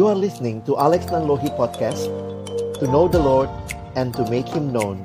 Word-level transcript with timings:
You 0.00 0.08
are 0.08 0.16
listening 0.16 0.64
to 0.64 0.80
Alex 0.80 1.12
Nanlohi 1.12 1.52
Podcast 1.60 2.08
To 2.80 2.88
know 2.88 3.04
the 3.04 3.20
Lord 3.20 3.52
and 4.00 4.16
to 4.16 4.24
make 4.32 4.48
Him 4.48 4.72
known 4.72 4.96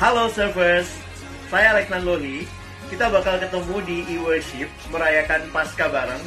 Halo 0.00 0.32
servers, 0.32 0.88
saya 1.52 1.76
Alex 1.76 1.92
Nanlohi. 1.92 2.48
Kita 2.88 3.12
bakal 3.12 3.36
ketemu 3.36 3.76
di 3.84 3.96
e-worship 4.16 4.72
merayakan 4.88 5.44
Pasca 5.52 5.92
bareng. 5.92 6.24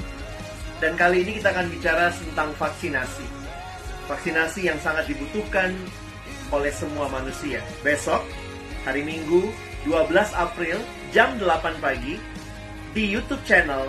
Dan 0.78 0.94
kali 0.94 1.26
ini 1.26 1.42
kita 1.42 1.50
akan 1.50 1.74
bicara 1.74 2.14
tentang 2.14 2.54
vaksinasi. 2.62 3.26
Vaksinasi 4.06 4.62
yang 4.70 4.78
sangat 4.78 5.10
dibutuhkan 5.10 5.74
oleh 6.54 6.70
semua 6.70 7.10
manusia. 7.10 7.66
Besok, 7.82 8.22
hari 8.86 9.02
Minggu, 9.02 9.50
12 9.90 10.38
April, 10.38 10.78
jam 11.10 11.34
8 11.42 11.82
pagi, 11.82 12.22
di 12.92 13.08
YouTube 13.08 13.40
channel 13.48 13.88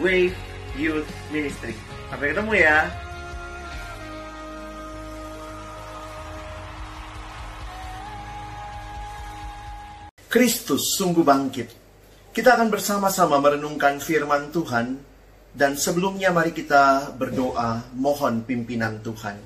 Wave 0.00 0.32
Youth 0.80 1.08
Ministry. 1.28 1.76
Sampai 2.08 2.32
ketemu 2.32 2.52
ya. 2.56 2.88
Kristus 10.30 10.96
sungguh 10.96 11.26
bangkit. 11.26 11.68
Kita 12.30 12.54
akan 12.54 12.70
bersama-sama 12.70 13.42
merenungkan 13.42 13.98
firman 13.98 14.54
Tuhan 14.54 14.96
dan 15.50 15.74
sebelumnya 15.74 16.30
mari 16.30 16.54
kita 16.54 17.12
berdoa 17.18 17.92
mohon 17.98 18.46
pimpinan 18.46 19.02
Tuhan. 19.02 19.36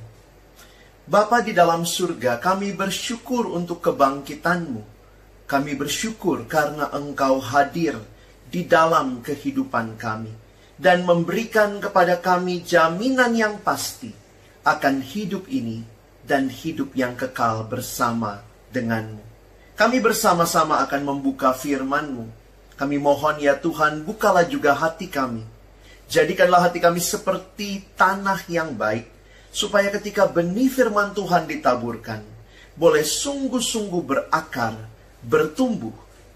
Bapa 1.08 1.40
di 1.40 1.56
dalam 1.56 1.88
surga, 1.88 2.36
kami 2.38 2.76
bersyukur 2.76 3.48
untuk 3.48 3.80
kebangkitanmu. 3.80 4.92
Kami 5.44 5.72
bersyukur 5.76 6.44
karena 6.48 6.92
engkau 6.92 7.40
hadir 7.40 7.96
di 8.48 8.68
dalam 8.68 9.20
kehidupan 9.24 9.96
kami 9.96 10.32
dan 10.74 11.06
memberikan 11.06 11.78
kepada 11.78 12.18
kami 12.18 12.66
jaminan 12.66 13.32
yang 13.34 13.54
pasti 13.62 14.10
akan 14.66 15.04
hidup 15.04 15.46
ini 15.46 15.84
dan 16.24 16.48
hidup 16.48 16.96
yang 16.96 17.14
kekal 17.14 17.68
bersama 17.68 18.40
denganmu. 18.72 19.22
Kami 19.74 19.98
bersama-sama 19.98 20.82
akan 20.86 21.02
membuka 21.02 21.50
firman-Mu. 21.50 22.26
Kami 22.74 22.96
mohon 22.98 23.38
ya 23.38 23.54
Tuhan, 23.58 24.02
bukalah 24.02 24.46
juga 24.46 24.74
hati 24.74 25.06
kami. 25.06 25.42
Jadikanlah 26.10 26.70
hati 26.70 26.82
kami 26.82 26.98
seperti 26.98 27.82
tanah 27.94 28.42
yang 28.50 28.74
baik, 28.74 29.06
supaya 29.54 29.90
ketika 29.94 30.26
benih 30.26 30.70
firman 30.70 31.14
Tuhan 31.14 31.46
ditaburkan, 31.46 32.22
boleh 32.74 33.06
sungguh-sungguh 33.06 34.02
berakar, 34.02 34.74
bertumbuh, 35.22 35.94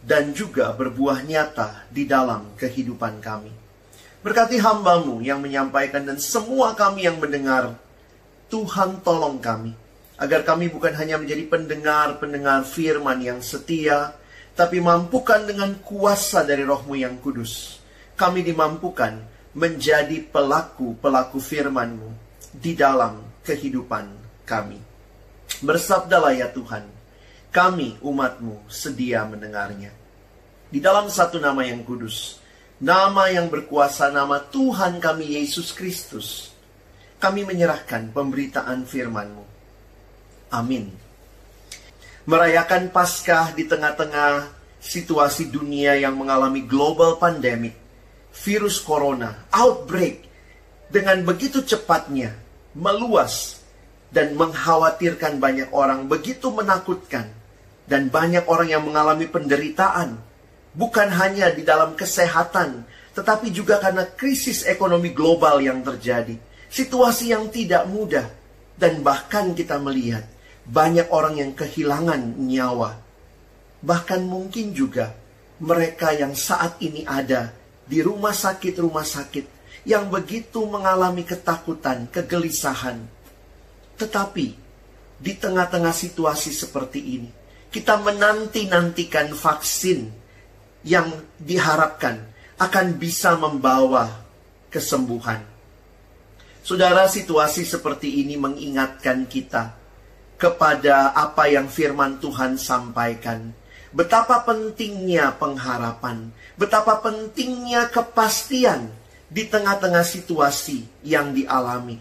dan 0.09 0.33
juga 0.33 0.73
berbuah 0.73 1.21
nyata 1.29 1.85
di 1.93 2.09
dalam 2.09 2.57
kehidupan 2.57 3.21
kami. 3.21 3.53
Berkati 4.25 4.57
hambamu 4.57 5.21
yang 5.21 5.45
menyampaikan 5.45 6.09
dan 6.09 6.17
semua 6.17 6.73
kami 6.73 7.05
yang 7.05 7.21
mendengar, 7.21 7.77
Tuhan 8.49 9.05
tolong 9.05 9.37
kami 9.37 9.77
agar 10.17 10.49
kami 10.49 10.73
bukan 10.73 10.97
hanya 10.97 11.21
menjadi 11.21 11.45
pendengar-pendengar 11.47 12.65
firman 12.65 13.21
yang 13.21 13.45
setia, 13.45 14.17
tapi 14.57 14.81
mampukan 14.81 15.45
dengan 15.45 15.77
kuasa 15.85 16.43
dari 16.43 16.65
rohmu 16.65 16.97
yang 16.97 17.21
kudus. 17.21 17.79
Kami 18.17 18.43
dimampukan 18.43 19.21
menjadi 19.55 20.25
pelaku-pelaku 20.25 21.39
firman-Mu 21.39 22.11
di 22.51 22.75
dalam 22.75 23.23
kehidupan 23.45 24.11
kami. 24.43 24.81
Bersabdalah 25.63 26.35
ya 26.35 26.51
Tuhan, 26.51 26.83
kami 27.55 28.01
umatmu 28.03 28.67
sedia 28.67 29.23
mendengarnya. 29.23 29.98
Di 30.69 30.85
dalam 30.85 31.09
satu 31.09 31.41
nama 31.41 31.65
yang 31.65 31.81
kudus, 31.85 32.37
nama 32.79 33.33
yang 33.33 33.49
berkuasa, 33.49 34.13
nama 34.13 34.41
Tuhan 34.41 35.01
kami 35.01 35.41
Yesus 35.41 35.73
Kristus, 35.73 36.53
kami 37.17 37.43
menyerahkan 37.49 38.13
pemberitaan 38.13 38.85
firman-Mu 38.85 39.49
Amin. 40.49 40.89
Merayakan 42.29 42.89
Paskah 42.93 43.53
di 43.53 43.69
tengah-tengah 43.69 44.49
situasi 44.81 45.49
dunia 45.49 45.97
yang 45.97 46.17
mengalami 46.17 46.65
global 46.65 47.21
pandemic, 47.21 47.77
virus 48.33 48.81
corona, 48.81 49.49
outbreak, 49.53 50.25
dengan 50.89 51.21
begitu 51.25 51.61
cepatnya 51.61 52.33
meluas 52.73 53.61
dan 54.09 54.33
mengkhawatirkan 54.37 55.37
banyak 55.37 55.69
orang, 55.73 56.09
begitu 56.09 56.49
menakutkan, 56.49 57.29
dan 57.85 58.09
banyak 58.09 58.45
orang 58.49 58.69
yang 58.73 58.85
mengalami 58.85 59.29
penderitaan, 59.29 60.17
bukan 60.79 61.11
hanya 61.11 61.51
di 61.51 61.67
dalam 61.67 61.99
kesehatan, 61.99 62.87
tetapi 63.19 63.51
juga 63.51 63.83
karena 63.83 64.07
krisis 64.07 64.63
ekonomi 64.63 65.11
global 65.11 65.59
yang 65.59 65.83
terjadi, 65.83 66.39
situasi 66.71 67.35
yang 67.35 67.51
tidak 67.51 67.91
mudah, 67.91 68.31
dan 68.79 69.03
bahkan 69.03 69.59
kita 69.59 69.75
melihat 69.83 70.23
banyak 70.63 71.11
orang 71.11 71.43
yang 71.43 71.51
kehilangan 71.51 72.39
nyawa. 72.39 72.95
Bahkan 73.83 74.23
mungkin 74.23 74.71
juga 74.71 75.19
mereka 75.59 76.15
yang 76.15 76.39
saat 76.39 76.79
ini 76.79 77.03
ada 77.03 77.51
di 77.83 77.99
rumah 77.99 78.31
sakit-rumah 78.31 79.03
sakit 79.03 79.59
yang 79.83 80.07
begitu 80.07 80.63
mengalami 80.63 81.27
ketakutan, 81.27 82.07
kegelisahan. 82.15 83.03
Tetapi 83.99 84.47
di 85.19 85.33
tengah-tengah 85.35 85.91
situasi 85.91 86.55
seperti 86.55 87.01
ini, 87.19 87.31
kita 87.75 87.99
menanti-nantikan 87.99 89.35
vaksin 89.35 90.28
yang 90.87 91.11
diharapkan 91.39 92.23
akan 92.59 92.87
bisa 92.99 93.39
membawa 93.39 94.11
kesembuhan. 94.69 95.43
Saudara, 96.63 97.09
situasi 97.09 97.65
seperti 97.65 98.21
ini 98.21 98.37
mengingatkan 98.37 99.25
kita 99.25 99.73
kepada 100.37 101.17
apa 101.17 101.49
yang 101.49 101.67
firman 101.67 102.21
Tuhan 102.21 102.61
sampaikan. 102.61 103.57
Betapa 103.89 104.45
pentingnya 104.45 105.33
pengharapan, 105.41 106.29
betapa 106.61 107.01
pentingnya 107.01 107.89
kepastian 107.89 108.93
di 109.33 109.49
tengah-tengah 109.49 110.05
situasi 110.05 110.85
yang 111.09 111.33
dialami. 111.33 111.97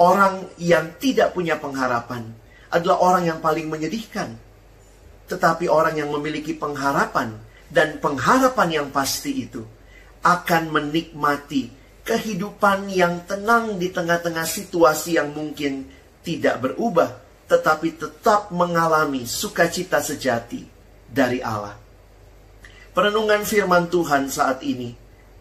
Orang 0.00 0.48
yang 0.56 0.96
tidak 0.96 1.36
punya 1.36 1.60
pengharapan 1.60 2.32
adalah 2.72 3.04
orang 3.04 3.24
yang 3.28 3.38
paling 3.44 3.68
menyedihkan. 3.68 4.32
Tetapi 5.28 5.68
orang 5.68 6.00
yang 6.00 6.08
memiliki 6.08 6.56
pengharapan 6.56 7.36
dan 7.74 7.98
pengharapan 7.98 8.70
yang 8.70 8.88
pasti 8.94 9.50
itu 9.50 9.66
akan 10.22 10.70
menikmati 10.70 11.66
kehidupan 12.06 12.86
yang 12.94 13.26
tenang 13.26 13.74
di 13.82 13.90
tengah-tengah 13.90 14.46
situasi 14.46 15.18
yang 15.18 15.34
mungkin 15.34 15.90
tidak 16.22 16.62
berubah 16.62 17.18
tetapi 17.50 17.98
tetap 17.98 18.54
mengalami 18.54 19.26
sukacita 19.26 20.00
sejati 20.00 20.64
dari 21.10 21.42
Allah. 21.42 21.76
Perenungan 22.94 23.42
firman 23.42 23.90
Tuhan 23.90 24.30
saat 24.30 24.62
ini 24.62 24.94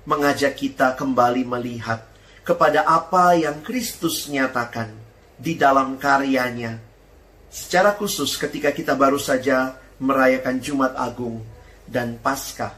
mengajak 0.10 0.58
kita 0.58 0.98
kembali 0.98 1.46
melihat 1.46 2.02
kepada 2.44 2.84
apa 2.84 3.38
yang 3.38 3.62
Kristus 3.62 4.28
nyatakan 4.28 4.90
di 5.38 5.56
dalam 5.56 5.96
karyanya. 6.02 6.82
Secara 7.54 7.94
khusus 7.94 8.36
ketika 8.36 8.74
kita 8.74 8.98
baru 8.98 9.22
saja 9.22 9.78
merayakan 10.02 10.58
Jumat 10.60 10.98
Agung 10.98 11.53
dan 11.94 12.18
Paskah. 12.18 12.74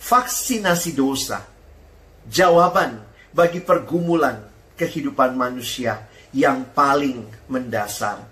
Vaksinasi 0.00 0.96
dosa. 0.96 1.44
Jawaban 2.24 3.04
bagi 3.36 3.60
pergumulan 3.60 4.40
kehidupan 4.80 5.36
manusia 5.36 6.08
yang 6.32 6.64
paling 6.72 7.28
mendasar. 7.52 8.24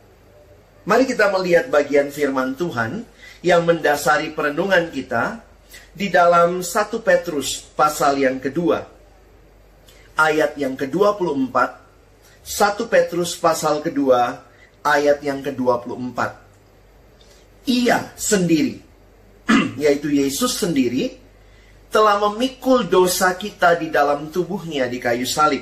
Mari 0.88 1.04
kita 1.06 1.30
melihat 1.30 1.70
bagian 1.70 2.08
firman 2.10 2.56
Tuhan 2.58 3.04
yang 3.44 3.62
mendasari 3.62 4.34
perenungan 4.34 4.90
kita 4.90 5.38
di 5.92 6.08
dalam 6.08 6.64
1 6.64 6.72
Petrus 7.04 7.62
pasal 7.76 8.18
yang 8.18 8.40
kedua. 8.42 8.82
Ayat 10.18 10.58
yang 10.58 10.74
ke-24, 10.74 11.56
1 12.42 12.92
Petrus 12.92 13.38
pasal 13.38 13.78
kedua, 13.80 14.42
ayat 14.82 15.22
yang 15.22 15.40
ke-24. 15.40 16.18
Ia 17.70 18.10
sendiri, 18.18 18.82
yaitu 19.82 20.12
Yesus 20.12 20.58
sendiri, 20.60 21.18
telah 21.92 22.16
memikul 22.28 22.88
dosa 22.88 23.36
kita 23.36 23.76
di 23.76 23.92
dalam 23.92 24.32
tubuhnya 24.32 24.88
di 24.88 24.96
kayu 24.96 25.28
salib 25.28 25.60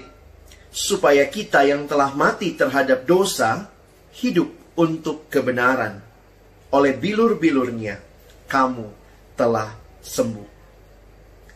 supaya 0.71 1.27
kita 1.27 1.67
yang 1.67 1.91
telah 1.91 2.15
mati 2.15 2.55
terhadap 2.55 3.03
dosa 3.03 3.67
hidup 4.15 4.49
untuk 4.79 5.27
kebenaran. 5.27 5.99
Oleh 6.71 6.95
bilur-bilurnya, 6.95 7.99
kamu 8.47 8.87
telah 9.35 9.75
sembuh. 9.99 10.49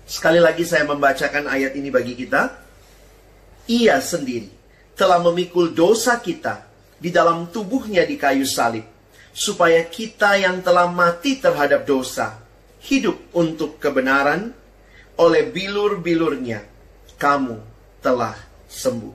Sekali 0.04 0.42
lagi 0.42 0.66
saya 0.66 0.84
membacakan 0.84 1.46
ayat 1.46 1.78
ini 1.78 1.88
bagi 1.88 2.18
kita. 2.18 2.60
Ia 3.70 3.96
sendiri 4.02 4.50
telah 4.98 5.22
memikul 5.22 5.72
dosa 5.72 6.20
kita 6.20 6.66
di 6.98 7.08
dalam 7.08 7.48
tubuhnya 7.48 8.04
di 8.04 8.18
kayu 8.18 8.44
salib, 8.44 8.84
supaya 9.34 9.82
kita 9.90 10.38
yang 10.38 10.62
telah 10.62 10.86
mati 10.86 11.42
terhadap 11.42 11.82
dosa 11.84 12.38
hidup 12.86 13.18
untuk 13.34 13.82
kebenaran. 13.82 14.54
oleh 15.14 15.46
bilur-bilurnya 15.46 16.66
kamu 17.22 17.54
telah 18.02 18.34
sembuh. 18.66 19.14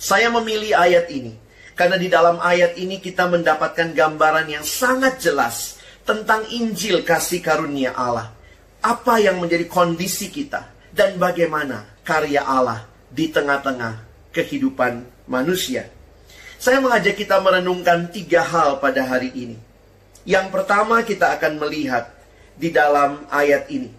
Saya 0.00 0.32
memilih 0.32 0.72
ayat 0.72 1.12
ini 1.12 1.36
karena 1.76 2.00
di 2.00 2.08
dalam 2.08 2.40
ayat 2.40 2.72
ini 2.80 2.96
kita 2.96 3.28
mendapatkan 3.28 3.92
gambaran 3.92 4.48
yang 4.48 4.64
sangat 4.64 5.20
jelas 5.20 5.76
tentang 6.08 6.48
Injil 6.48 7.04
kasih 7.04 7.44
karunia 7.44 7.92
Allah. 7.92 8.32
Apa 8.80 9.20
yang 9.20 9.36
menjadi 9.36 9.68
kondisi 9.68 10.32
kita 10.32 10.64
dan 10.96 11.20
bagaimana 11.20 12.00
karya 12.00 12.40
Allah 12.40 12.88
di 13.12 13.28
tengah-tengah 13.28 14.00
kehidupan 14.32 15.26
manusia. 15.28 15.88
Saya 16.64 16.80
mengajak 16.80 17.20
kita 17.20 17.44
merenungkan 17.44 18.08
tiga 18.08 18.40
hal 18.40 18.80
pada 18.80 19.04
hari 19.04 19.28
ini. 19.36 19.60
Yang 20.24 20.48
pertama 20.48 21.04
kita 21.04 21.36
akan 21.36 21.60
melihat 21.60 22.08
di 22.56 22.72
dalam 22.72 23.20
ayat 23.28 23.68
ini. 23.68 23.92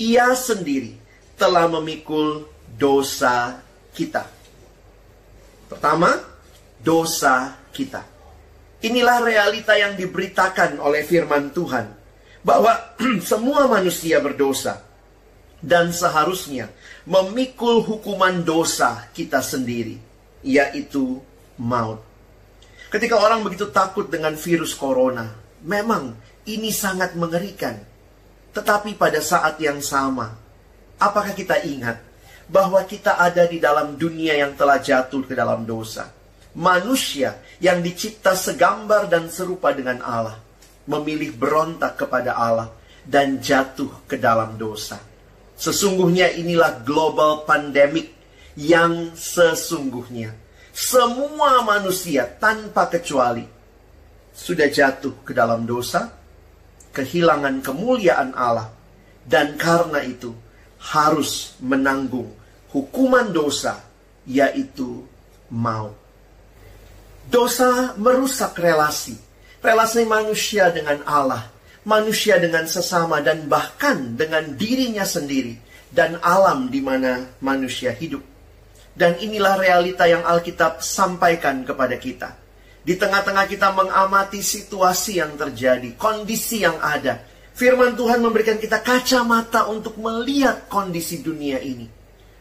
Ia 0.00 0.32
sendiri 0.32 0.96
telah 1.36 1.68
memikul 1.68 2.48
dosa 2.72 3.60
kita. 3.92 4.24
Pertama, 5.68 6.16
dosa 6.80 7.60
kita. 7.76 8.00
Inilah 8.80 9.20
realita 9.20 9.76
yang 9.76 9.92
diberitakan 9.92 10.80
oleh 10.80 11.04
firman 11.04 11.52
Tuhan. 11.52 11.84
Bahwa 12.40 12.96
semua 13.28 13.68
manusia 13.68 14.24
berdosa. 14.24 14.80
Dan 15.60 15.92
seharusnya 15.92 16.72
memikul 17.04 17.84
hukuman 17.84 18.40
dosa 18.40 19.12
kita 19.12 19.44
sendiri. 19.44 20.00
Yaitu 20.40 21.27
maut. 21.60 22.00
Ketika 22.88 23.20
orang 23.20 23.44
begitu 23.44 23.68
takut 23.68 24.08
dengan 24.08 24.32
virus 24.34 24.72
corona. 24.72 25.28
Memang 25.66 26.14
ini 26.48 26.70
sangat 26.70 27.18
mengerikan. 27.18 27.76
Tetapi 28.54 28.96
pada 28.96 29.20
saat 29.20 29.60
yang 29.60 29.82
sama. 29.84 30.32
Apakah 30.98 31.36
kita 31.36 31.62
ingat 31.62 32.00
bahwa 32.48 32.80
kita 32.88 33.20
ada 33.20 33.44
di 33.44 33.60
dalam 33.60 34.00
dunia 34.00 34.34
yang 34.40 34.56
telah 34.56 34.80
jatuh 34.80 35.22
ke 35.28 35.36
dalam 35.36 35.68
dosa? 35.68 36.18
manusia 36.58 37.38
yang 37.62 37.78
dicipta 37.84 38.34
segambar 38.34 39.06
dan 39.06 39.30
serupa 39.30 39.70
dengan 39.70 40.02
Allah 40.02 40.42
memilih 40.90 41.36
berontak 41.38 41.94
kepada 41.94 42.34
Allah 42.34 42.74
dan 43.06 43.38
jatuh 43.38 44.08
ke 44.10 44.18
dalam 44.18 44.58
dosa. 44.58 44.98
Sesungguhnya 45.58 46.34
inilah 46.34 46.82
global 46.82 47.46
pandemic 47.46 48.14
yang 48.58 49.14
sesungguhnya 49.14 50.34
semua 50.78 51.66
manusia 51.66 52.22
tanpa 52.38 52.86
kecuali 52.86 53.42
sudah 54.30 54.70
jatuh 54.70 55.26
ke 55.26 55.34
dalam 55.34 55.66
dosa, 55.66 56.06
kehilangan 56.94 57.58
kemuliaan 57.66 58.30
Allah, 58.38 58.70
dan 59.26 59.58
karena 59.58 60.06
itu 60.06 60.30
harus 60.78 61.58
menanggung 61.58 62.30
hukuman 62.70 63.26
dosa, 63.34 63.82
yaitu 64.22 65.02
maut. 65.50 65.98
Dosa 67.26 67.98
merusak 67.98 68.54
relasi. 68.62 69.18
Relasi 69.58 70.06
manusia 70.06 70.70
dengan 70.70 71.02
Allah, 71.02 71.50
manusia 71.82 72.38
dengan 72.38 72.70
sesama, 72.70 73.18
dan 73.18 73.50
bahkan 73.50 74.14
dengan 74.14 74.54
dirinya 74.54 75.02
sendiri, 75.02 75.58
dan 75.90 76.22
alam 76.22 76.70
di 76.70 76.78
mana 76.78 77.26
manusia 77.42 77.90
hidup. 77.90 78.37
Dan 78.98 79.14
inilah 79.22 79.62
realita 79.62 80.10
yang 80.10 80.26
Alkitab 80.26 80.82
sampaikan 80.82 81.62
kepada 81.62 81.94
kita. 81.94 82.34
Di 82.82 82.98
tengah-tengah 82.98 83.46
kita 83.46 83.70
mengamati 83.70 84.42
situasi 84.42 85.22
yang 85.22 85.38
terjadi, 85.38 85.94
kondisi 85.94 86.66
yang 86.66 86.82
ada. 86.82 87.22
Firman 87.54 87.94
Tuhan 87.94 88.18
memberikan 88.18 88.58
kita 88.58 88.82
kacamata 88.82 89.70
untuk 89.70 89.94
melihat 90.02 90.66
kondisi 90.66 91.22
dunia 91.22 91.62
ini. 91.62 91.86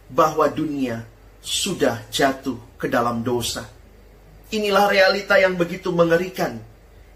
Bahwa 0.10 0.50
dunia 0.50 1.06
sudah 1.38 2.10
jatuh 2.10 2.80
ke 2.82 2.90
dalam 2.90 3.22
dosa 3.22 3.78
Inilah 4.48 4.88
realita 4.88 5.36
yang 5.36 5.60
begitu 5.60 5.92
mengerikan. 5.92 6.56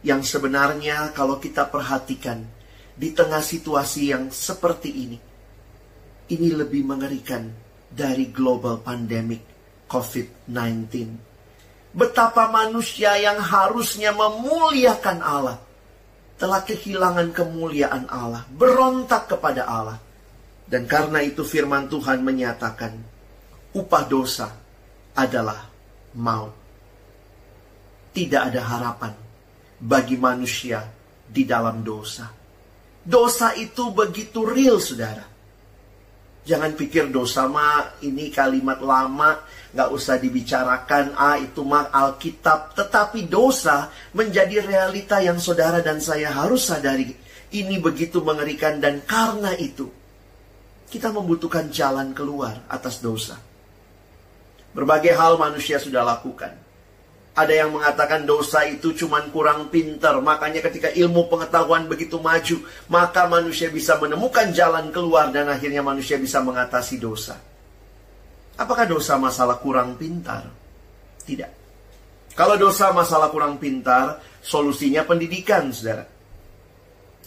Yang 0.03 0.35
sebenarnya 0.35 1.15
kalau 1.15 1.39
kita 1.39 1.63
perhatikan 1.71 2.43
di 2.91 3.15
tengah 3.15 3.39
situasi 3.39 4.11
yang 4.11 4.27
seperti 4.27 4.89
ini. 4.91 5.17
Ini 6.27 6.49
lebih 6.51 6.83
mengerikan 6.83 7.47
dari 7.91 8.31
global 8.31 8.79
pandemic 8.79 9.43
COVID-19. 9.91 10.87
Betapa 11.91 12.47
manusia 12.47 13.19
yang 13.19 13.37
harusnya 13.37 14.15
memuliakan 14.15 15.19
Allah 15.19 15.59
telah 16.39 16.63
kehilangan 16.63 17.35
kemuliaan 17.35 18.07
Allah, 18.07 18.47
berontak 18.49 19.29
kepada 19.29 19.67
Allah. 19.67 19.99
Dan 20.65 20.87
karena 20.87 21.19
itu 21.19 21.43
firman 21.43 21.91
Tuhan 21.91 22.23
menyatakan, 22.23 22.95
upah 23.75 24.03
dosa 24.07 24.47
adalah 25.13 25.67
maut 26.15 26.61
tidak 28.11 28.51
ada 28.51 28.61
harapan 28.67 29.13
bagi 29.79 30.19
manusia 30.19 30.83
di 31.25 31.47
dalam 31.47 31.81
dosa. 31.81 32.27
Dosa 33.01 33.55
itu 33.57 33.89
begitu 33.95 34.45
real, 34.45 34.77
saudara. 34.77 35.30
Jangan 36.41 36.73
pikir 36.73 37.13
dosa 37.13 37.45
mah 37.45 38.01
ini 38.01 38.33
kalimat 38.33 38.81
lama, 38.81 39.45
nggak 39.77 39.89
usah 39.93 40.17
dibicarakan. 40.17 41.13
Ah 41.13 41.37
itu 41.37 41.61
mah 41.61 41.93
Alkitab. 41.93 42.73
Tetapi 42.73 43.29
dosa 43.29 43.93
menjadi 44.17 44.65
realita 44.65 45.21
yang 45.21 45.37
saudara 45.37 45.85
dan 45.85 46.01
saya 46.01 46.33
harus 46.33 46.65
sadari. 46.65 47.13
Ini 47.51 47.77
begitu 47.77 48.25
mengerikan 48.25 48.81
dan 48.81 49.05
karena 49.05 49.53
itu 49.53 49.91
kita 50.89 51.13
membutuhkan 51.13 51.69
jalan 51.69 52.11
keluar 52.17 52.65
atas 52.67 52.99
dosa. 52.99 53.37
Berbagai 54.71 55.13
hal 55.13 55.35
manusia 55.37 55.77
sudah 55.77 56.01
lakukan. 56.01 56.70
Ada 57.31 57.63
yang 57.63 57.71
mengatakan 57.71 58.27
dosa 58.27 58.67
itu 58.67 58.91
cuma 58.91 59.23
kurang 59.31 59.71
pintar. 59.71 60.19
Makanya 60.19 60.59
ketika 60.67 60.91
ilmu 60.91 61.31
pengetahuan 61.31 61.87
begitu 61.87 62.19
maju, 62.19 62.59
maka 62.91 63.23
manusia 63.31 63.71
bisa 63.71 63.95
menemukan 63.95 64.51
jalan 64.51 64.91
keluar 64.91 65.31
dan 65.31 65.47
akhirnya 65.47 65.79
manusia 65.79 66.19
bisa 66.19 66.43
mengatasi 66.43 66.99
dosa. 66.99 67.39
Apakah 68.59 68.83
dosa 68.83 69.15
masalah 69.15 69.63
kurang 69.63 69.95
pintar? 69.95 70.51
Tidak. 71.23 71.51
Kalau 72.35 72.59
dosa 72.59 72.91
masalah 72.91 73.31
kurang 73.31 73.59
pintar, 73.63 74.19
solusinya 74.43 75.07
pendidikan, 75.07 75.71
saudara. 75.71 76.03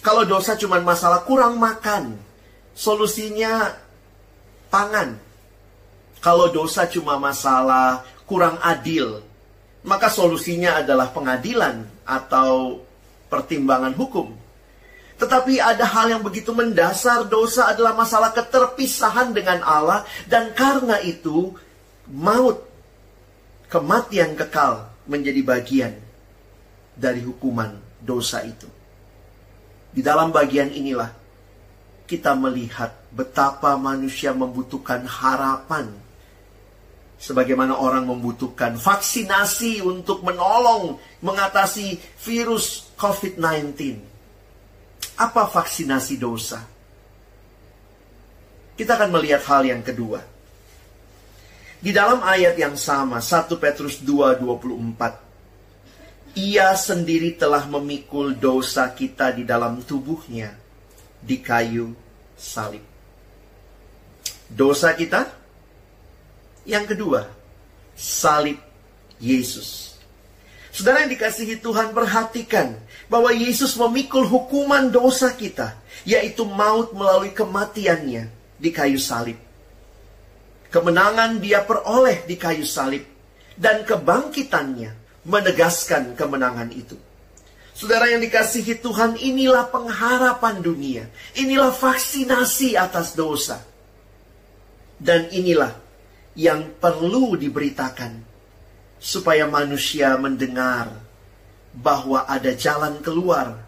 Kalau 0.04 0.28
dosa 0.28 0.52
cuma 0.60 0.84
masalah 0.84 1.24
kurang 1.24 1.56
makan, 1.56 2.20
solusinya 2.76 3.72
pangan. 4.68 5.16
Kalau 6.20 6.52
dosa 6.52 6.84
cuma 6.92 7.16
masalah 7.16 8.04
kurang 8.28 8.60
adil, 8.60 9.24
maka 9.84 10.08
solusinya 10.08 10.80
adalah 10.80 11.12
pengadilan 11.12 11.84
atau 12.08 12.80
pertimbangan 13.28 13.92
hukum. 13.92 14.32
Tetapi 15.14 15.62
ada 15.62 15.86
hal 15.86 16.18
yang 16.18 16.22
begitu 16.24 16.50
mendasar, 16.50 17.28
dosa 17.30 17.70
adalah 17.70 17.94
masalah 17.94 18.34
keterpisahan 18.34 19.30
dengan 19.30 19.62
Allah, 19.62 20.02
dan 20.26 20.50
karena 20.56 20.98
itu 21.04 21.54
maut, 22.10 22.66
kematian 23.70 24.34
kekal 24.34 24.90
menjadi 25.06 25.40
bagian 25.44 25.94
dari 26.98 27.22
hukuman 27.22 27.78
dosa 28.02 28.42
itu. 28.42 28.66
Di 29.94 30.02
dalam 30.02 30.34
bagian 30.34 30.74
inilah 30.74 31.14
kita 32.04 32.34
melihat 32.34 32.92
betapa 33.14 33.78
manusia 33.78 34.34
membutuhkan 34.34 35.06
harapan 35.06 35.88
Sebagaimana 37.14 37.78
orang 37.78 38.04
membutuhkan 38.04 38.76
vaksinasi 38.76 39.80
untuk 39.80 40.20
menolong 40.26 40.98
mengatasi 41.24 41.96
virus 42.20 42.92
COVID-19. 43.00 43.96
Apa 45.16 45.46
vaksinasi 45.48 46.14
dosa? 46.20 46.60
Kita 48.74 48.98
akan 48.98 49.10
melihat 49.14 49.46
hal 49.46 49.62
yang 49.62 49.82
kedua. 49.86 50.20
Di 51.78 51.92
dalam 51.92 52.24
ayat 52.24 52.56
yang 52.58 52.74
sama, 52.80 53.20
1 53.22 53.60
Petrus 53.60 54.02
2:24, 54.02 55.20
ia 56.34 56.74
sendiri 56.74 57.38
telah 57.38 57.68
memikul 57.70 58.34
dosa 58.34 58.90
kita 58.90 59.30
di 59.30 59.46
dalam 59.46 59.84
tubuhnya 59.86 60.56
di 61.22 61.38
kayu 61.38 61.94
salib. 62.34 62.82
Dosa 64.50 64.96
kita 64.98 65.43
yang 66.64 66.88
kedua, 66.88 67.28
salib 67.94 68.58
Yesus. 69.20 70.00
Saudara 70.74 71.06
yang 71.06 71.12
dikasihi 71.14 71.62
Tuhan, 71.62 71.94
perhatikan 71.94 72.74
bahwa 73.06 73.30
Yesus 73.30 73.78
memikul 73.78 74.26
hukuman 74.26 74.90
dosa 74.90 75.30
kita, 75.30 75.78
yaitu 76.02 76.42
maut 76.42 76.90
melalui 76.90 77.30
kematiannya 77.30 78.26
di 78.58 78.70
kayu 78.74 78.98
salib. 78.98 79.38
Kemenangan 80.74 81.38
dia 81.38 81.62
peroleh 81.62 82.26
di 82.26 82.34
kayu 82.34 82.66
salib, 82.66 83.06
dan 83.54 83.86
kebangkitannya 83.86 85.22
menegaskan 85.22 86.18
kemenangan 86.18 86.74
itu. 86.74 86.98
Saudara 87.74 88.06
yang 88.06 88.22
dikasihi 88.22 88.78
Tuhan, 88.78 89.18
inilah 89.18 89.66
pengharapan 89.70 90.62
dunia. 90.62 91.10
Inilah 91.34 91.74
vaksinasi 91.74 92.78
atas 92.78 93.18
dosa. 93.18 93.62
Dan 94.94 95.26
inilah 95.34 95.83
yang 96.34 96.74
perlu 96.82 97.38
diberitakan 97.38 98.22
supaya 98.98 99.46
manusia 99.46 100.18
mendengar 100.18 100.90
bahwa 101.74 102.26
ada 102.26 102.54
jalan 102.54 102.98
keluar 103.02 103.58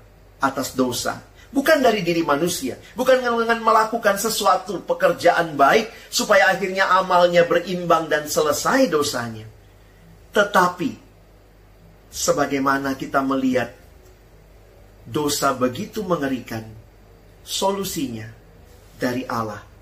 atas 0.43 0.75
dosa. 0.75 1.23
Bukan 1.47 1.79
dari 1.81 2.03
diri 2.03 2.27
manusia, 2.27 2.77
bukan 2.99 3.23
dengan 3.23 3.63
melakukan 3.63 4.19
sesuatu 4.19 4.83
pekerjaan 4.83 5.55
baik 5.55 5.89
supaya 6.11 6.53
akhirnya 6.53 6.91
amalnya 6.91 7.47
berimbang 7.47 8.11
dan 8.11 8.27
selesai 8.27 8.91
dosanya. 8.91 9.47
Tetapi 10.35 10.91
sebagaimana 12.11 12.99
kita 12.99 13.23
melihat 13.25 13.73
dosa 15.07 15.55
begitu 15.55 16.03
mengerikan, 16.03 16.67
solusinya 17.47 18.27
dari 18.99 19.23
Allah 19.25 19.76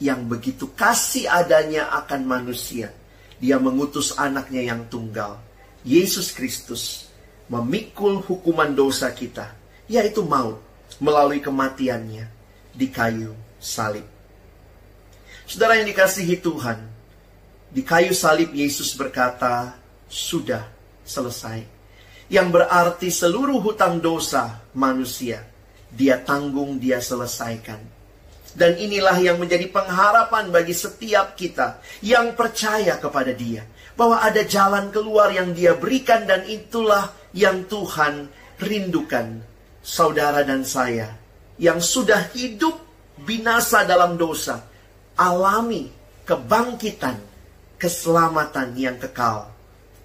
yang 0.00 0.26
begitu 0.26 0.72
kasih 0.72 1.28
adanya 1.28 1.92
akan 2.02 2.24
manusia. 2.24 2.90
Dia 3.40 3.56
mengutus 3.56 4.16
anaknya 4.16 4.72
yang 4.72 4.88
tunggal, 4.88 5.40
Yesus 5.84 6.32
Kristus, 6.32 7.08
memikul 7.48 8.20
hukuman 8.20 8.72
dosa 8.72 9.12
kita, 9.12 9.52
yaitu 9.88 10.24
maut, 10.24 10.60
melalui 11.00 11.40
kematiannya 11.40 12.28
di 12.72 12.86
kayu 12.92 13.32
salib. 13.56 14.04
Saudara 15.48 15.80
yang 15.80 15.88
dikasihi 15.88 16.36
Tuhan, 16.40 16.78
di 17.72 17.80
kayu 17.80 18.12
salib 18.12 18.52
Yesus 18.52 18.92
berkata, 18.92 19.76
sudah 20.10 20.66
selesai 21.06 21.62
yang 22.28 22.50
berarti 22.50 23.08
seluruh 23.08 23.62
hutang 23.62 24.02
dosa 24.02 24.62
manusia 24.74 25.50
dia 25.90 26.22
tanggung, 26.22 26.78
dia 26.78 27.02
selesaikan. 27.02 27.99
Dan 28.50 28.76
inilah 28.76 29.14
yang 29.22 29.38
menjadi 29.38 29.70
pengharapan 29.70 30.50
bagi 30.50 30.74
setiap 30.74 31.38
kita 31.38 31.78
yang 32.02 32.34
percaya 32.34 32.98
kepada 32.98 33.30
Dia, 33.30 33.62
bahwa 33.94 34.18
ada 34.20 34.42
jalan 34.42 34.90
keluar 34.90 35.30
yang 35.30 35.54
Dia 35.54 35.78
berikan, 35.78 36.26
dan 36.26 36.46
itulah 36.50 37.14
yang 37.30 37.66
Tuhan 37.70 38.26
rindukan. 38.58 39.46
Saudara 39.80 40.44
dan 40.44 40.60
saya 40.60 41.08
yang 41.56 41.80
sudah 41.80 42.28
hidup 42.36 42.76
binasa 43.16 43.88
dalam 43.88 44.20
dosa, 44.20 44.60
alami 45.16 45.88
kebangkitan, 46.28 47.16
keselamatan 47.80 48.76
yang 48.76 49.00
kekal 49.00 49.48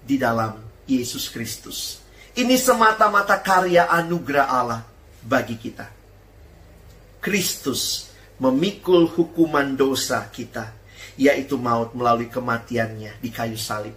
di 0.00 0.16
dalam 0.16 0.64
Yesus 0.88 1.28
Kristus. 1.28 2.00
Ini 2.36 2.56
semata-mata 2.56 3.36
karya 3.44 3.88
anugerah 3.88 4.46
Allah 4.48 4.80
bagi 5.20 5.60
kita. 5.60 5.88
Kristus 7.20 8.05
memikul 8.36 9.08
hukuman 9.08 9.76
dosa 9.76 10.28
kita, 10.28 10.72
yaitu 11.16 11.56
maut 11.56 11.96
melalui 11.96 12.28
kematiannya 12.28 13.16
di 13.20 13.30
kayu 13.32 13.56
salib. 13.56 13.96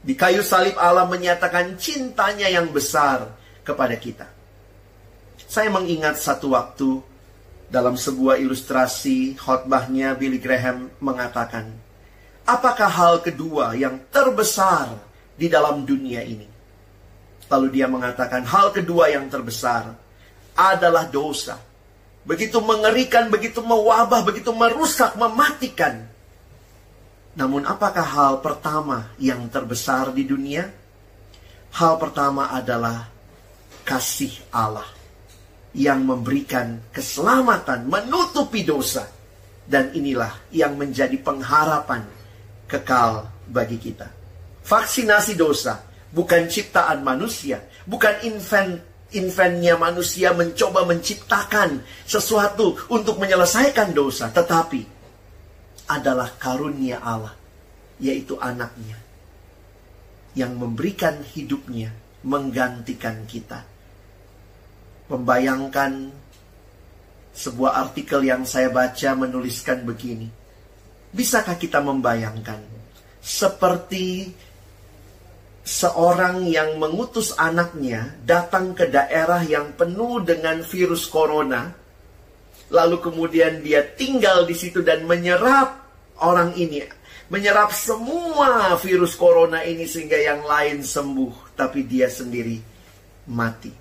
Di 0.00 0.14
kayu 0.16 0.40
salib 0.40 0.78
Allah 0.80 1.04
menyatakan 1.04 1.76
cintanya 1.76 2.48
yang 2.48 2.72
besar 2.72 3.28
kepada 3.66 3.98
kita. 4.00 4.24
Saya 5.48 5.68
mengingat 5.68 6.16
satu 6.20 6.56
waktu 6.56 7.00
dalam 7.68 8.00
sebuah 8.00 8.40
ilustrasi 8.40 9.36
khotbahnya 9.36 10.16
Billy 10.16 10.40
Graham 10.40 10.88
mengatakan, 11.04 11.68
apakah 12.48 12.88
hal 12.88 13.14
kedua 13.20 13.76
yang 13.76 14.00
terbesar 14.08 14.96
di 15.36 15.52
dalam 15.52 15.84
dunia 15.84 16.24
ini? 16.24 16.48
Lalu 17.48 17.80
dia 17.80 17.88
mengatakan 17.88 18.44
hal 18.48 18.72
kedua 18.72 19.12
yang 19.12 19.28
terbesar 19.28 19.92
adalah 20.56 21.04
dosa. 21.08 21.67
Begitu 22.28 22.60
mengerikan, 22.60 23.32
begitu 23.32 23.64
mewabah, 23.64 24.20
begitu 24.20 24.52
merusak, 24.52 25.16
mematikan. 25.16 26.04
Namun 27.32 27.64
apakah 27.64 28.04
hal 28.04 28.44
pertama 28.44 29.08
yang 29.16 29.48
terbesar 29.48 30.12
di 30.12 30.28
dunia? 30.28 30.68
Hal 31.72 31.96
pertama 31.96 32.52
adalah 32.52 33.08
kasih 33.80 34.44
Allah 34.52 34.84
yang 35.72 36.04
memberikan 36.04 36.84
keselamatan, 36.92 37.88
menutupi 37.88 38.60
dosa. 38.60 39.08
Dan 39.68 39.92
inilah 39.96 40.48
yang 40.52 40.76
menjadi 40.76 41.16
pengharapan 41.20 42.04
kekal 42.68 43.24
bagi 43.48 43.80
kita. 43.80 44.08
Vaksinasi 44.64 45.32
dosa 45.36 45.80
bukan 46.12 46.48
ciptaan 46.48 47.04
manusia, 47.04 47.60
bukan 47.84 48.16
invent 48.24 48.80
inventnya 49.16 49.80
manusia 49.80 50.36
mencoba 50.36 50.84
menciptakan 50.84 51.80
sesuatu 52.04 52.76
untuk 52.92 53.16
menyelesaikan 53.16 53.96
dosa, 53.96 54.28
tetapi 54.28 54.84
adalah 55.88 56.36
karunia 56.36 57.00
Allah, 57.00 57.32
yaitu 57.96 58.36
anaknya 58.36 59.00
yang 60.36 60.54
memberikan 60.54 61.24
hidupnya 61.24 61.90
menggantikan 62.22 63.24
kita. 63.24 63.64
Membayangkan 65.08 66.12
sebuah 67.32 67.80
artikel 67.80 68.20
yang 68.28 68.44
saya 68.44 68.68
baca 68.68 69.16
menuliskan 69.16 69.88
begini. 69.88 70.28
Bisakah 71.08 71.56
kita 71.56 71.80
membayangkan 71.80 72.60
seperti 73.24 74.28
seorang 75.68 76.48
yang 76.48 76.80
mengutus 76.80 77.36
anaknya 77.36 78.16
datang 78.24 78.72
ke 78.72 78.88
daerah 78.88 79.44
yang 79.44 79.76
penuh 79.76 80.24
dengan 80.24 80.64
virus 80.64 81.04
corona, 81.04 81.68
lalu 82.72 82.96
kemudian 83.04 83.60
dia 83.60 83.84
tinggal 83.84 84.48
di 84.48 84.56
situ 84.56 84.80
dan 84.80 85.04
menyerap 85.04 85.76
orang 86.24 86.56
ini, 86.56 86.80
menyerap 87.28 87.76
semua 87.76 88.80
virus 88.80 89.12
corona 89.12 89.60
ini 89.60 89.84
sehingga 89.84 90.16
yang 90.16 90.40
lain 90.40 90.80
sembuh, 90.80 91.52
tapi 91.52 91.84
dia 91.84 92.08
sendiri 92.08 92.56
mati. 93.28 93.72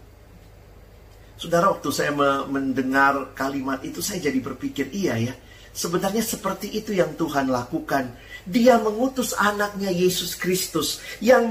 Saudara, 1.39 1.71
waktu 1.71 1.87
saya 1.93 2.11
mendengar 2.49 3.31
kalimat 3.31 3.79
itu, 3.87 4.03
saya 4.03 4.27
jadi 4.27 4.43
berpikir, 4.43 4.91
iya 4.91 5.15
ya, 5.21 5.33
sebenarnya 5.77 6.25
seperti 6.25 6.73
itu 6.73 6.97
yang 6.97 7.13
Tuhan 7.13 7.53
lakukan 7.53 8.09
dia 8.47 8.81
mengutus 8.81 9.35
anaknya 9.37 9.93
Yesus 9.93 10.33
Kristus 10.39 11.03
yang 11.21 11.45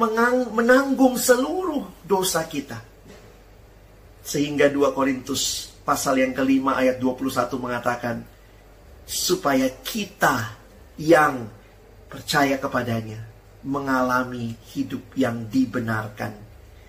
menanggung 0.50 1.14
seluruh 1.21 1.87
dosa 2.02 2.42
kita. 2.49 2.80
Sehingga 4.26 4.66
2 4.73 4.97
Korintus 4.97 5.71
pasal 5.87 6.18
yang 6.25 6.35
kelima 6.35 6.75
ayat 6.80 6.99
21 6.99 7.62
mengatakan, 7.62 8.25
supaya 9.06 9.71
kita 9.87 10.56
yang 10.99 11.47
percaya 12.11 12.59
kepadanya 12.59 13.23
mengalami 13.62 14.56
hidup 14.75 15.14
yang 15.14 15.47
dibenarkan. 15.47 16.33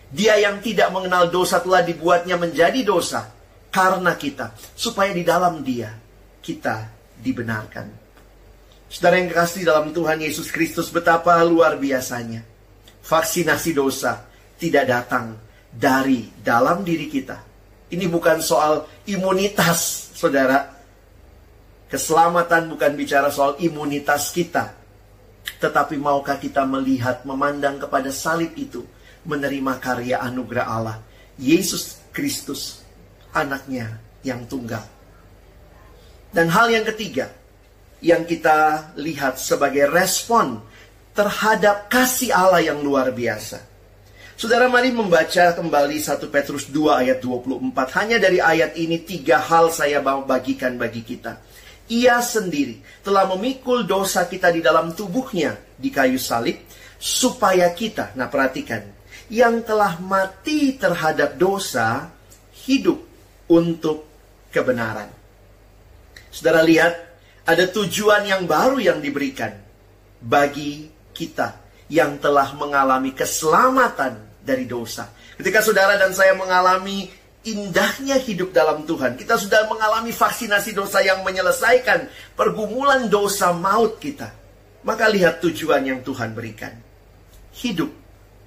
Dia 0.07 0.39
yang 0.39 0.63
tidak 0.63 0.89
mengenal 0.89 1.27
dosa 1.29 1.59
telah 1.59 1.83
dibuatnya 1.83 2.39
menjadi 2.39 2.79
dosa 2.81 3.27
karena 3.69 4.15
kita, 4.15 4.55
supaya 4.73 5.11
di 5.11 5.21
dalam 5.27 5.61
dia 5.61 5.93
kita 6.41 6.96
dibenarkan. 7.21 7.87
Saudara 8.87 9.19
yang 9.19 9.27
kasih 9.27 9.67
dalam 9.67 9.91
Tuhan 9.91 10.23
Yesus 10.23 10.47
Kristus 10.47 10.87
betapa 10.87 11.35
luar 11.43 11.75
biasanya. 11.75 12.39
Vaksinasi 13.03 13.71
dosa 13.75 14.23
tidak 14.55 14.87
datang 14.87 15.35
dari 15.67 16.31
dalam 16.39 16.87
diri 16.87 17.11
kita. 17.11 17.37
Ini 17.87 18.07
bukan 18.07 18.39
soal 18.43 18.83
imunitas, 19.07 20.11
saudara. 20.15 20.75
Keselamatan 21.87 22.67
bukan 22.67 22.91
bicara 22.99 23.31
soal 23.31 23.55
imunitas 23.63 24.35
kita. 24.35 24.75
Tetapi 25.59 25.95
maukah 25.95 26.35
kita 26.35 26.67
melihat, 26.67 27.23
memandang 27.23 27.79
kepada 27.79 28.11
salib 28.11 28.51
itu, 28.59 28.83
menerima 29.23 29.79
karya 29.79 30.19
anugerah 30.19 30.67
Allah. 30.67 30.97
Yesus 31.39 32.03
Kristus, 32.11 32.83
anaknya 33.31 34.03
yang 34.27 34.43
tunggal. 34.51 34.83
Dan 36.37 36.53
hal 36.53 36.69
yang 36.69 36.85
ketiga, 36.85 37.33
yang 37.97 38.21
kita 38.21 38.93
lihat 38.93 39.41
sebagai 39.41 39.89
respon 39.89 40.61
terhadap 41.17 41.89
kasih 41.89 42.29
Allah 42.29 42.61
yang 42.61 42.77
luar 42.85 43.09
biasa. 43.09 43.57
Saudara 44.37 44.69
mari 44.69 44.93
membaca 44.93 45.57
kembali 45.57 45.97
1 45.97 46.29
Petrus 46.29 46.69
2 46.69 46.93
ayat 46.93 47.25
24. 47.25 47.73
Hanya 47.97 48.21
dari 48.21 48.37
ayat 48.37 48.77
ini 48.77 49.01
tiga 49.01 49.41
hal 49.41 49.73
saya 49.73 49.97
mau 49.97 50.29
bagikan 50.29 50.77
bagi 50.77 51.01
kita. 51.01 51.41
Ia 51.89 52.21
sendiri 52.21 53.01
telah 53.01 53.25
memikul 53.33 53.89
dosa 53.89 54.29
kita 54.29 54.53
di 54.53 54.61
dalam 54.61 54.93
tubuhnya 54.93 55.57
di 55.73 55.89
kayu 55.89 56.21
salib 56.21 56.69
supaya 57.01 57.73
kita, 57.73 58.13
nah 58.13 58.29
perhatikan, 58.29 58.85
yang 59.33 59.65
telah 59.65 59.97
mati 59.97 60.77
terhadap 60.77 61.33
dosa 61.33 62.13
hidup 62.69 63.01
untuk 63.49 64.05
kebenaran. 64.53 65.16
Saudara 66.31 66.63
lihat 66.63 66.93
ada 67.47 67.65
tujuan 67.71 68.27
yang 68.27 68.43
baru 68.43 68.77
yang 68.77 68.99
diberikan 68.99 69.55
bagi 70.19 70.91
kita 71.15 71.63
yang 71.87 72.19
telah 72.19 72.51
mengalami 72.59 73.15
keselamatan 73.15 74.43
dari 74.43 74.67
dosa. 74.67 75.07
Ketika 75.39 75.63
saudara 75.63 75.95
dan 75.95 76.11
saya 76.11 76.35
mengalami 76.35 77.07
indahnya 77.47 78.19
hidup 78.19 78.51
dalam 78.51 78.83
Tuhan, 78.83 79.15
kita 79.15 79.39
sudah 79.39 79.71
mengalami 79.71 80.11
vaksinasi 80.11 80.75
dosa 80.75 80.99
yang 80.99 81.23
menyelesaikan 81.23 82.11
pergumulan 82.35 83.07
dosa 83.07 83.55
maut 83.55 83.99
kita. 84.03 84.35
Maka 84.83 85.07
lihat 85.07 85.39
tujuan 85.43 85.83
yang 85.83 85.99
Tuhan 86.03 86.35
berikan. 86.35 86.75
Hidup 87.55 87.91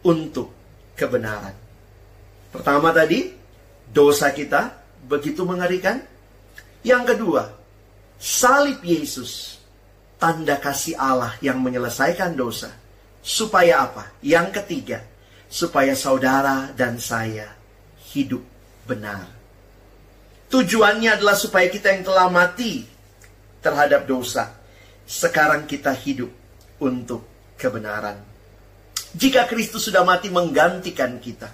untuk 0.04 0.52
kebenaran. 0.96 1.56
Pertama 2.52 2.92
tadi, 2.92 3.32
dosa 3.88 4.32
kita 4.32 4.72
begitu 5.08 5.44
mengerikan. 5.44 6.00
Yang 6.80 7.16
kedua, 7.16 7.59
salib 8.20 8.84
Yesus, 8.84 9.56
tanda 10.20 10.60
kasih 10.60 11.00
Allah 11.00 11.34
yang 11.40 11.64
menyelesaikan 11.64 12.36
dosa. 12.36 12.68
Supaya 13.24 13.88
apa? 13.88 14.12
Yang 14.20 14.60
ketiga, 14.60 15.00
supaya 15.48 15.96
saudara 15.96 16.68
dan 16.76 17.00
saya 17.00 17.52
hidup 18.12 18.44
benar. 18.84 19.24
Tujuannya 20.52 21.16
adalah 21.16 21.36
supaya 21.36 21.68
kita 21.72 21.92
yang 21.96 22.04
telah 22.04 22.28
mati 22.28 22.84
terhadap 23.60 24.08
dosa, 24.08 24.56
sekarang 25.04 25.68
kita 25.68 25.92
hidup 25.92 26.32
untuk 26.80 27.24
kebenaran. 27.60 28.18
Jika 29.12 29.46
Kristus 29.46 29.90
sudah 29.90 30.00
mati 30.00 30.32
menggantikan 30.32 31.20
kita, 31.20 31.50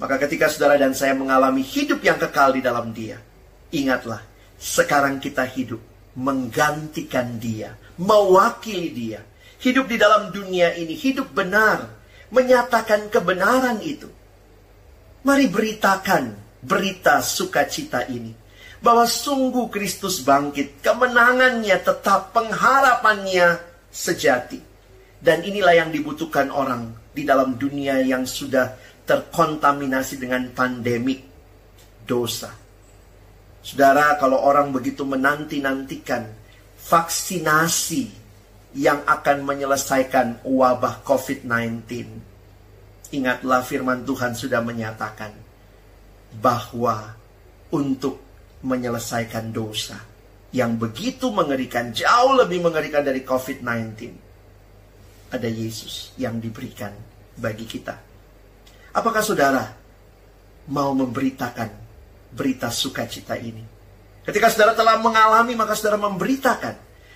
maka 0.00 0.18
ketika 0.24 0.50
saudara 0.50 0.80
dan 0.80 0.96
saya 0.96 1.14
mengalami 1.14 1.62
hidup 1.62 2.00
yang 2.00 2.18
kekal 2.18 2.50
di 2.56 2.64
dalam 2.64 2.90
Dia, 2.90 3.20
ingatlah, 3.70 4.24
sekarang 4.58 5.20
kita 5.20 5.46
hidup 5.46 5.93
menggantikan 6.14 7.38
Dia, 7.38 7.74
mewakili 7.98 8.90
Dia 8.90 9.20
hidup 9.64 9.88
di 9.88 9.96
dalam 9.96 10.28
dunia 10.28 10.76
ini, 10.76 10.92
hidup 10.92 11.32
benar, 11.32 11.88
menyatakan 12.28 13.08
kebenaran 13.08 13.80
itu. 13.80 14.12
Mari 15.24 15.48
beritakan 15.48 16.36
berita 16.60 17.24
sukacita 17.24 18.04
ini. 18.12 18.44
Bahwa 18.84 19.08
sungguh 19.08 19.72
Kristus 19.72 20.20
bangkit, 20.20 20.84
kemenangannya 20.84 21.80
tetap, 21.80 22.36
pengharapannya 22.36 23.56
sejati. 23.88 24.60
Dan 25.16 25.40
inilah 25.40 25.72
yang 25.72 25.88
dibutuhkan 25.88 26.52
orang 26.52 26.92
di 27.16 27.24
dalam 27.24 27.56
dunia 27.56 28.04
yang 28.04 28.28
sudah 28.28 28.76
terkontaminasi 29.08 30.20
dengan 30.20 30.52
pandemik 30.52 31.24
dosa. 32.04 32.52
Saudara, 33.64 34.20
kalau 34.20 34.44
orang 34.44 34.76
begitu 34.76 35.08
menanti-nantikan 35.08 36.28
vaksinasi 36.84 38.12
yang 38.76 39.00
akan 39.08 39.48
menyelesaikan 39.48 40.44
wabah 40.44 41.00
COVID-19. 41.00 41.88
Ingatlah 43.16 43.64
firman 43.64 44.04
Tuhan 44.04 44.36
sudah 44.36 44.60
menyatakan 44.60 45.32
bahwa 46.44 47.16
untuk 47.72 48.20
menyelesaikan 48.60 49.48
dosa 49.54 49.96
yang 50.52 50.76
begitu 50.76 51.32
mengerikan, 51.32 51.88
jauh 51.94 52.36
lebih 52.36 52.60
mengerikan 52.68 53.00
dari 53.00 53.24
COVID-19, 53.24 53.96
ada 55.32 55.48
Yesus 55.48 56.12
yang 56.20 56.36
diberikan 56.36 56.92
bagi 57.40 57.64
kita. 57.64 57.96
Apakah 58.92 59.22
saudara 59.24 59.64
mau 60.70 60.92
memberitakan 60.94 61.83
berita 62.34 62.68
sukacita 62.68 63.38
ini? 63.38 63.62
Ketika 64.26 64.50
saudara 64.50 64.74
telah 64.74 64.98
mengalami, 64.98 65.54
maka 65.54 65.78
saudara 65.78 66.00
memberitakan 66.02 66.74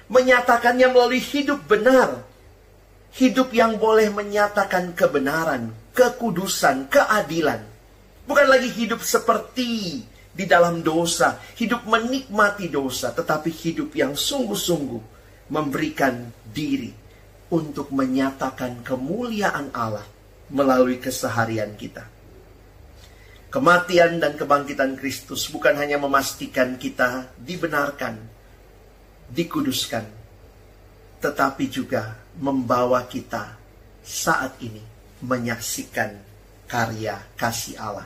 menyatakannya 0.09 0.89
melalui 0.89 1.21
hidup 1.21 1.69
benar. 1.69 2.25
Hidup 3.09 3.57
yang 3.57 3.81
boleh 3.81 4.13
menyatakan 4.13 4.93
kebenaran, 4.93 5.73
kekudusan, 5.97 6.93
keadilan. 6.93 7.65
Bukan 8.29 8.47
lagi 8.47 8.69
hidup 8.69 9.01
seperti 9.01 10.05
di 10.29 10.45
dalam 10.45 10.85
dosa, 10.85 11.41
hidup 11.57 11.89
menikmati 11.89 12.69
dosa, 12.69 13.17
tetapi 13.17 13.49
hidup 13.49 13.97
yang 13.97 14.13
sungguh-sungguh 14.13 15.03
memberikan 15.49 16.29
diri 16.53 16.93
untuk 17.49 17.89
menyatakan 17.97 18.85
kemuliaan 18.85 19.73
Allah 19.73 20.05
melalui 20.53 21.01
keseharian 21.01 21.73
kita. 21.81 22.05
Kematian 23.49 24.21
dan 24.21 24.37
kebangkitan 24.37 24.93
Kristus 25.01 25.49
bukan 25.49 25.73
hanya 25.81 25.97
memastikan 25.97 26.77
kita 26.77 27.33
dibenarkan, 27.41 28.21
dikuduskan, 29.33 30.05
tetapi 31.25 31.65
juga 31.73 32.13
membawa 32.37 33.09
kita 33.09 33.57
saat 34.05 34.61
ini 34.61 34.85
menyaksikan 35.25 36.13
karya 36.69 37.17
kasih 37.41 37.81
Allah. 37.81 38.05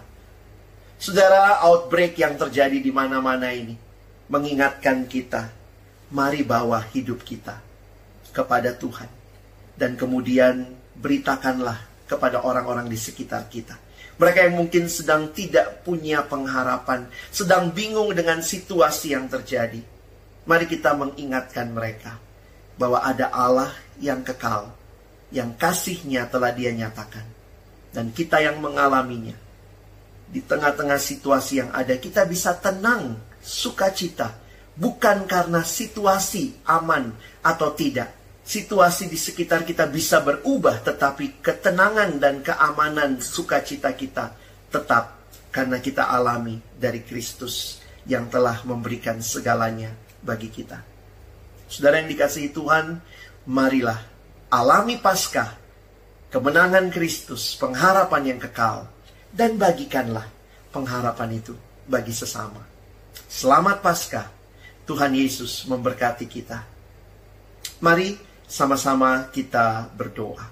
Saudara, 1.02 1.59
outbreak 1.66 2.14
yang 2.22 2.38
terjadi 2.38 2.78
di 2.78 2.94
mana-mana 2.94 3.50
ini 3.50 3.74
mengingatkan 4.31 5.11
kita, 5.11 5.50
mari 6.14 6.46
bawa 6.46 6.87
hidup 6.94 7.26
kita 7.26 7.59
kepada 8.31 8.70
Tuhan. 8.78 9.11
Dan 9.74 9.98
kemudian 9.98 10.70
beritakanlah 10.94 12.07
kepada 12.07 12.46
orang-orang 12.46 12.87
di 12.87 12.94
sekitar 12.94 13.50
kita. 13.50 13.74
Mereka 14.20 14.51
yang 14.51 14.57
mungkin 14.61 14.88
sedang 14.92 15.33
tidak 15.33 15.83
punya 15.83 16.25
pengharapan, 16.27 17.09
sedang 17.33 17.72
bingung 17.72 18.12
dengan 18.12 18.44
situasi 18.44 19.16
yang 19.16 19.27
terjadi 19.27 19.81
Mari 20.42 20.66
kita 20.66 20.98
mengingatkan 20.98 21.70
mereka 21.70 22.18
bahwa 22.75 22.98
ada 22.98 23.31
Allah 23.31 23.70
yang 24.03 24.27
kekal, 24.27 24.75
yang 25.31 25.55
kasihnya 25.55 26.27
telah 26.27 26.51
dia 26.51 26.75
nyatakan. 26.75 27.22
Dan 27.94 28.11
kita 28.11 28.42
yang 28.42 28.59
mengalaminya. 28.59 29.37
Di 30.33 30.40
tengah-tengah 30.40 30.96
situasi 30.96 31.62
yang 31.62 31.70
ada, 31.70 31.94
kita 31.94 32.25
bisa 32.27 32.57
tenang, 32.59 33.20
sukacita. 33.38 34.35
Bukan 34.72 35.29
karena 35.29 35.61
situasi 35.62 36.57
aman 36.64 37.12
atau 37.44 37.70
tidak. 37.77 38.11
Situasi 38.42 39.07
di 39.07 39.14
sekitar 39.14 39.62
kita 39.62 39.87
bisa 39.87 40.18
berubah, 40.18 40.83
tetapi 40.83 41.38
ketenangan 41.38 42.18
dan 42.18 42.42
keamanan 42.42 43.22
sukacita 43.22 43.94
kita 43.94 44.35
tetap 44.66 45.22
karena 45.55 45.78
kita 45.78 46.11
alami 46.11 46.59
dari 46.74 47.07
Kristus 47.07 47.78
yang 48.02 48.26
telah 48.26 48.66
memberikan 48.66 49.22
segalanya 49.22 49.94
bagi 50.18 50.50
kita. 50.50 50.83
Saudara 51.70 52.02
yang 52.02 52.11
dikasihi 52.11 52.50
Tuhan, 52.50 52.98
marilah 53.46 54.00
alami 54.50 54.98
Paskah, 54.98 55.55
kemenangan 56.35 56.90
Kristus, 56.90 57.55
pengharapan 57.55 58.35
yang 58.35 58.40
kekal, 58.42 58.90
dan 59.31 59.55
bagikanlah 59.55 60.26
pengharapan 60.74 61.38
itu 61.38 61.55
bagi 61.87 62.11
sesama. 62.11 62.61
Selamat 63.31 63.81
Paskah, 63.81 64.26
Tuhan 64.83 65.14
Yesus 65.14 65.62
memberkati 65.70 66.26
kita. 66.26 66.59
Mari 67.81 68.32
sama-sama 68.53 69.33
kita 69.33 69.88
berdoa. 69.97 70.45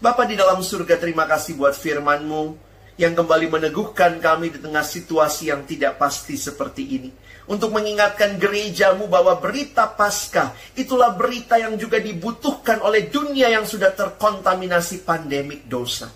Bapa 0.00 0.24
di 0.24 0.40
dalam 0.40 0.64
surga, 0.64 0.96
terima 0.96 1.28
kasih 1.28 1.60
buat 1.60 1.76
firman-Mu 1.76 2.56
yang 2.96 3.12
kembali 3.12 3.52
meneguhkan 3.52 4.16
kami 4.24 4.56
di 4.56 4.58
tengah 4.64 4.80
situasi 4.80 5.52
yang 5.52 5.68
tidak 5.68 6.00
pasti 6.00 6.40
seperti 6.40 6.96
ini 6.96 7.10
untuk 7.44 7.76
mengingatkan 7.76 8.40
gerejamu 8.40 9.04
bahwa 9.04 9.36
berita 9.36 9.84
Paskah 9.84 10.56
itulah 10.74 11.12
berita 11.12 11.60
yang 11.60 11.76
juga 11.76 12.00
dibutuhkan 12.00 12.80
oleh 12.80 13.12
dunia 13.12 13.52
yang 13.52 13.68
sudah 13.68 13.92
terkontaminasi 13.92 15.04
pandemik 15.04 15.68
dosa. 15.68 16.08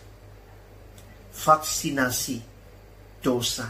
Vaksinasi 1.36 2.38
dosa 3.20 3.68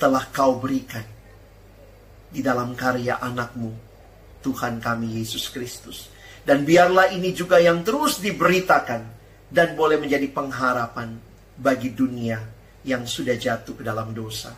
telah 0.00 0.24
kau 0.32 0.56
berikan 0.56 1.04
di 2.32 2.40
dalam 2.40 2.72
karya 2.72 3.20
anakmu, 3.20 3.85
Tuhan 4.46 4.78
kami 4.78 5.18
Yesus 5.18 5.50
Kristus. 5.50 6.06
Dan 6.46 6.62
biarlah 6.62 7.10
ini 7.10 7.34
juga 7.34 7.58
yang 7.58 7.82
terus 7.82 8.22
diberitakan 8.22 9.02
dan 9.50 9.74
boleh 9.74 9.98
menjadi 9.98 10.30
pengharapan 10.30 11.18
bagi 11.58 11.90
dunia 11.90 12.38
yang 12.86 13.02
sudah 13.02 13.34
jatuh 13.34 13.74
ke 13.74 13.82
dalam 13.82 14.14
dosa. 14.14 14.54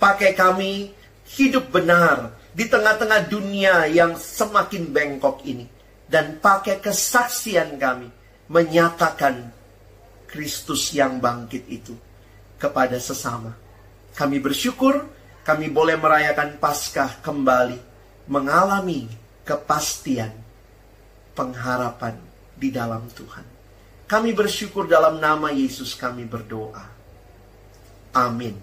Pakai 0.00 0.32
kami 0.32 0.96
hidup 1.36 1.68
benar 1.68 2.32
di 2.56 2.64
tengah-tengah 2.64 3.28
dunia 3.28 3.84
yang 3.92 4.16
semakin 4.16 4.88
bengkok 4.88 5.44
ini. 5.44 5.68
Dan 6.10 6.42
pakai 6.42 6.82
kesaksian 6.82 7.78
kami 7.78 8.08
menyatakan 8.50 9.46
Kristus 10.26 10.90
yang 10.90 11.22
bangkit 11.22 11.68
itu 11.70 11.94
kepada 12.58 12.98
sesama. 12.98 13.54
Kami 14.16 14.42
bersyukur 14.42 15.06
kami 15.40 15.72
boleh 15.72 15.96
merayakan 15.96 16.60
Paskah 16.60 17.24
kembali, 17.24 17.89
mengalami 18.30 19.10
kepastian, 19.42 20.30
pengharapan 21.34 22.14
di 22.54 22.70
dalam 22.70 23.10
Tuhan. 23.10 23.42
Kami 24.06 24.30
bersyukur 24.30 24.86
dalam 24.86 25.18
nama 25.18 25.50
Yesus 25.50 25.98
kami 25.98 26.30
berdoa. 26.30 26.86
Amin. 28.14 28.54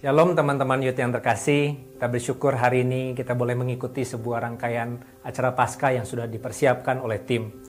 Shalom 0.00 0.32
teman-teman 0.32 0.80
youth 0.80 0.96
yang 0.96 1.12
terkasih, 1.12 1.76
kita 1.96 2.08
bersyukur 2.08 2.56
hari 2.56 2.88
ini 2.88 3.12
kita 3.12 3.36
boleh 3.36 3.52
mengikuti 3.52 4.00
sebuah 4.04 4.48
rangkaian 4.48 4.96
acara 5.24 5.52
Paskah 5.52 5.96
yang 5.96 6.08
sudah 6.08 6.24
dipersiapkan 6.24 7.00
oleh 7.04 7.20
tim 7.20 7.52